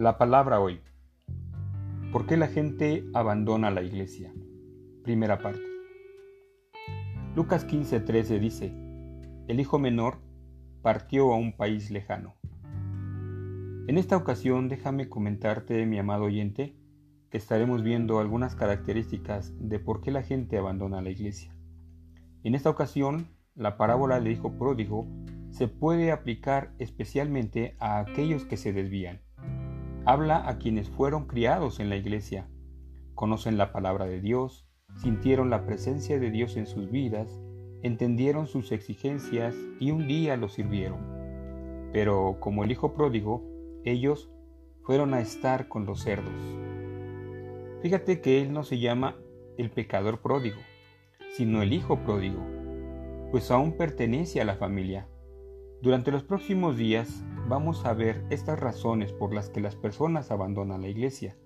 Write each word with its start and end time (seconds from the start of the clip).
La 0.00 0.16
palabra 0.16 0.60
hoy. 0.60 0.80
¿Por 2.10 2.24
qué 2.24 2.38
la 2.38 2.46
gente 2.46 3.04
abandona 3.12 3.70
la 3.70 3.82
iglesia? 3.82 4.32
Primera 5.04 5.42
parte. 5.42 5.60
Lucas 7.36 7.66
15:13 7.66 8.38
dice, 8.38 8.72
el 9.46 9.60
hijo 9.60 9.78
menor 9.78 10.22
partió 10.80 11.34
a 11.34 11.36
un 11.36 11.54
país 11.54 11.90
lejano. 11.90 12.34
En 13.88 13.98
esta 13.98 14.16
ocasión 14.16 14.70
déjame 14.70 15.10
comentarte, 15.10 15.84
mi 15.84 15.98
amado 15.98 16.24
oyente, 16.24 16.74
que 17.28 17.36
estaremos 17.36 17.82
viendo 17.82 18.20
algunas 18.20 18.54
características 18.54 19.52
de 19.58 19.80
por 19.80 20.00
qué 20.00 20.12
la 20.12 20.22
gente 20.22 20.56
abandona 20.56 21.02
la 21.02 21.10
iglesia. 21.10 21.54
En 22.42 22.54
esta 22.54 22.70
ocasión, 22.70 23.26
la 23.54 23.76
parábola 23.76 24.14
del 24.18 24.32
hijo 24.32 24.56
pródigo 24.56 25.06
se 25.50 25.68
puede 25.68 26.10
aplicar 26.10 26.72
especialmente 26.78 27.76
a 27.80 27.98
aquellos 27.98 28.46
que 28.46 28.56
se 28.56 28.72
desvían. 28.72 29.20
Habla 30.06 30.48
a 30.48 30.58
quienes 30.58 30.88
fueron 30.88 31.26
criados 31.26 31.78
en 31.78 31.90
la 31.90 31.96
iglesia, 31.96 32.48
conocen 33.14 33.58
la 33.58 33.70
palabra 33.70 34.06
de 34.06 34.20
Dios, 34.20 34.66
sintieron 34.96 35.50
la 35.50 35.66
presencia 35.66 36.18
de 36.18 36.30
Dios 36.30 36.56
en 36.56 36.66
sus 36.66 36.90
vidas, 36.90 37.40
entendieron 37.82 38.46
sus 38.46 38.72
exigencias 38.72 39.54
y 39.78 39.90
un 39.90 40.06
día 40.06 40.38
lo 40.38 40.48
sirvieron. 40.48 41.00
Pero 41.92 42.38
como 42.40 42.64
el 42.64 42.72
hijo 42.72 42.94
pródigo, 42.94 43.44
ellos 43.84 44.30
fueron 44.84 45.12
a 45.12 45.20
estar 45.20 45.68
con 45.68 45.84
los 45.84 46.00
cerdos. 46.00 46.32
Fíjate 47.82 48.22
que 48.22 48.40
él 48.40 48.52
no 48.52 48.64
se 48.64 48.78
llama 48.78 49.16
el 49.58 49.70
pecador 49.70 50.22
pródigo, 50.22 50.60
sino 51.36 51.60
el 51.60 51.74
hijo 51.74 51.98
pródigo, 51.98 52.40
pues 53.30 53.50
aún 53.50 53.76
pertenece 53.76 54.40
a 54.40 54.46
la 54.46 54.56
familia. 54.56 55.08
Durante 55.82 56.10
los 56.10 56.24
próximos 56.24 56.78
días 56.78 57.22
vamos 57.50 57.84
a 57.84 57.92
ver 57.94 58.24
estas 58.30 58.60
razones 58.60 59.12
por 59.12 59.34
las 59.34 59.50
que 59.50 59.60
las 59.60 59.74
personas 59.74 60.30
abandonan 60.30 60.82
la 60.82 60.88
iglesia. 60.88 61.36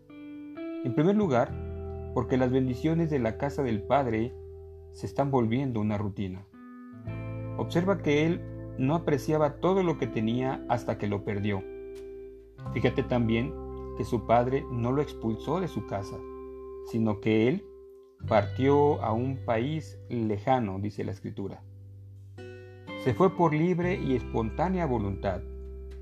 En 0.85 0.95
primer 0.95 1.17
lugar, 1.17 1.51
porque 2.13 2.37
las 2.37 2.53
bendiciones 2.53 3.09
de 3.09 3.19
la 3.19 3.39
casa 3.39 3.63
del 3.63 3.83
Padre 3.83 4.35
se 4.93 5.07
están 5.07 5.31
volviendo 5.31 5.81
una 5.81 5.97
rutina. 5.97 6.47
Observa 7.57 8.03
que 8.03 8.27
él 8.27 8.43
no 8.77 8.95
apreciaba 8.95 9.61
todo 9.61 9.83
lo 9.83 9.97
que 9.97 10.07
tenía 10.07 10.63
hasta 10.69 10.99
que 10.99 11.07
lo 11.07 11.25
perdió. 11.25 11.65
Fíjate 12.75 13.03
también 13.03 13.55
que 13.97 14.05
su 14.05 14.27
padre 14.27 14.63
no 14.71 14.93
lo 14.93 15.01
expulsó 15.01 15.59
de 15.59 15.69
su 15.69 15.87
casa, 15.87 16.19
sino 16.91 17.21
que 17.21 17.49
él 17.49 17.65
partió 18.29 19.03
a 19.03 19.13
un 19.13 19.39
país 19.47 19.99
lejano, 20.11 20.79
dice 20.81 21.03
la 21.03 21.13
escritura. 21.13 21.63
Se 23.05 23.15
fue 23.15 23.35
por 23.35 23.55
libre 23.55 23.99
y 23.99 24.17
espontánea 24.17 24.85
voluntad. 24.85 25.41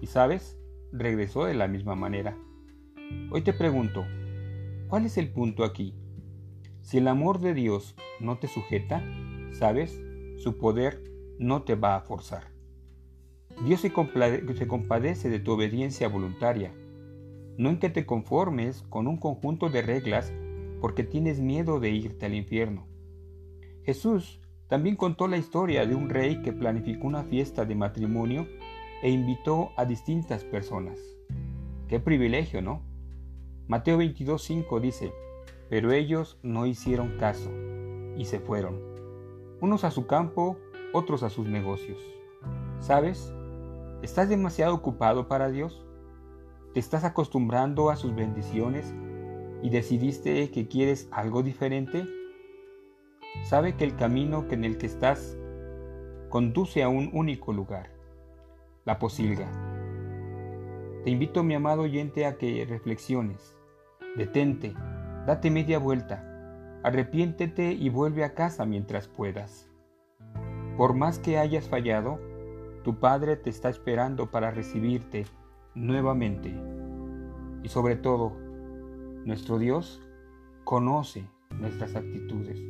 Y 0.03 0.09
sabes, 0.09 0.59
regresó 0.91 1.45
de 1.45 1.55
la 1.55 1.69
misma 1.69 1.95
manera. 1.95 2.37
Hoy 3.31 3.43
te 3.43 3.53
pregunto, 3.53 4.05
¿cuál 4.89 5.07
es 5.07 5.17
el 5.17 5.31
punto 5.31 5.63
aquí? 5.63 5.95
Si 6.81 6.99
el 6.99 7.07
amor 7.07 7.39
de 7.39 7.55
Dios 7.55 7.95
no 8.19 8.37
te 8.37 8.49
sujeta, 8.49 9.01
sabes, 9.53 10.03
su 10.39 10.59
poder 10.59 11.05
no 11.39 11.63
te 11.63 11.77
va 11.77 11.95
a 11.95 12.01
forzar. 12.01 12.49
Dios 13.65 13.81
se, 13.81 13.93
compadece 13.93 15.31
de 15.31 15.39
tu 15.39 15.53
obediencia 15.53 16.09
voluntaria, 16.09 16.75
no 17.57 17.71
en 17.71 17.79
que 17.79 17.89
te 17.89 18.05
conformes 18.05 18.83
con 18.89 19.07
un 19.07 19.19
conjunto 19.19 19.71
de 19.71 19.83
reglas 19.83 20.33
porque 20.81 21.05
tienes 21.05 21.39
miedo 21.39 21.79
de 21.79 21.91
irte 21.91 22.27
al 22.27 22.35
infierno. 22.35 22.89
Jesús 23.85 24.41
también 24.67 24.97
contó 24.97 25.29
la 25.29 25.37
historia 25.37 25.87
de 25.87 25.95
un 25.95 26.11
rey 26.11 26.43
que 26.43 26.53
planificó 26.53 27.07
una 27.07 27.23
fiesta 27.23 27.65
de 27.65 27.77
matrimonio 27.77 28.49
e 29.03 29.11
invitó 29.11 29.73
a 29.77 29.85
distintas 29.85 30.45
personas. 30.45 30.99
Qué 31.89 32.01
privilegio, 32.01 32.63
¿no? 32.63 32.83
Mateo 33.67 33.99
22.5 33.99 34.81
dice, 34.81 35.13
pero 35.69 35.93
ellos 35.93 36.39
no 36.43 36.67
hicieron 36.67 37.19
caso 37.19 37.51
y 38.17 38.25
se 38.25 38.39
fueron, 38.39 38.81
unos 39.61 39.85
a 39.85 39.91
su 39.91 40.07
campo, 40.07 40.57
otros 40.93 41.23
a 41.23 41.31
sus 41.31 41.47
negocios. 41.47 41.99
¿Sabes? 42.81 43.33
¿Estás 44.03 44.29
demasiado 44.29 44.75
ocupado 44.75 45.29
para 45.29 45.49
Dios? 45.49 45.87
¿Te 46.75 46.81
estás 46.81 47.05
acostumbrando 47.05 47.91
a 47.91 47.97
sus 47.97 48.15
bendiciones 48.15 48.93
y 49.63 49.71
decidiste 49.71 50.51
que 50.51 50.67
quieres 50.67 51.09
algo 51.13 51.43
diferente? 51.43 52.07
Sabe 53.45 53.77
que 53.77 53.85
el 53.85 53.97
camino 53.97 54.45
en 54.51 54.65
el 54.65 54.79
que 54.79 54.87
estás 54.87 55.37
conduce 56.29 56.83
a 56.83 56.89
un 56.89 57.11
único 57.13 57.53
lugar, 57.53 57.92
la 58.85 58.99
posilga. 58.99 59.51
Te 61.05 61.11
invito, 61.11 61.43
mi 61.43 61.55
amado 61.55 61.83
oyente, 61.83 62.27
a 62.27 62.37
que 62.37 62.65
reflexiones, 62.69 63.57
detente, 64.17 64.75
date 65.27 65.51
media 65.51 65.79
vuelta, 65.79 66.81
arrepiéntete 66.83 67.73
y 67.73 67.89
vuelve 67.89 68.25
a 68.25 68.35
casa 68.35 68.65
mientras 68.67 69.09
puedas. 69.09 69.69
Por 70.77 70.95
más 70.95 71.19
que 71.19 71.39
hayas 71.39 71.69
fallado, 71.69 72.21
tu 72.85 72.99
Padre 72.99 73.37
te 73.37 73.51
está 73.51 73.69
esperando 73.69 74.31
para 74.31 74.51
recibirte 74.51 75.27
nuevamente. 75.75 76.55
Y 77.63 77.69
sobre 77.69 77.97
todo, 77.97 78.37
nuestro 79.25 79.59
Dios 79.59 80.03
conoce 80.65 81.29
nuestras 81.51 81.95
actitudes 81.95 82.61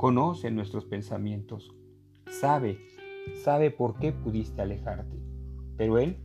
conoce 0.00 0.50
nuestros 0.50 0.86
pensamientos, 0.86 1.74
sabe, 2.26 2.78
sabe 3.44 3.70
por 3.70 3.98
qué 3.98 4.12
pudiste 4.12 4.62
alejarte, 4.62 5.19
pero 5.80 5.98
Él, 5.98 6.18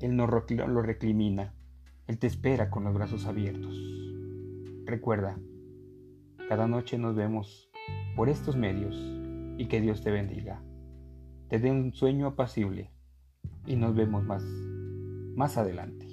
Él 0.00 0.16
no 0.16 0.26
lo 0.26 0.80
recrimina, 0.80 1.52
Él 2.06 2.18
te 2.18 2.26
espera 2.26 2.70
con 2.70 2.84
los 2.84 2.94
brazos 2.94 3.26
abiertos. 3.26 3.78
Recuerda, 4.86 5.38
cada 6.48 6.66
noche 6.66 6.96
nos 6.96 7.14
vemos 7.14 7.70
por 8.16 8.30
estos 8.30 8.56
medios 8.56 8.96
y 9.58 9.66
que 9.66 9.82
Dios 9.82 10.02
te 10.02 10.10
bendiga. 10.10 10.62
Te 11.50 11.58
dé 11.58 11.70
un 11.70 11.92
sueño 11.92 12.26
apacible 12.26 12.90
y 13.66 13.76
nos 13.76 13.94
vemos 13.94 14.24
más, 14.24 14.42
más 15.36 15.58
adelante. 15.58 16.09